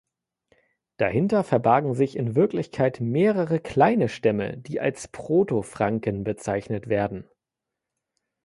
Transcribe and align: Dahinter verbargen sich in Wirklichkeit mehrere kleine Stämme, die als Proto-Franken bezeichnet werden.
Dahinter 0.97 1.43
verbargen 1.43 1.93
sich 1.93 2.15
in 2.15 2.33
Wirklichkeit 2.35 3.01
mehrere 3.01 3.59
kleine 3.59 4.09
Stämme, 4.09 4.57
die 4.57 4.79
als 4.79 5.07
Proto-Franken 5.07 6.23
bezeichnet 6.23 6.89
werden. 6.89 7.29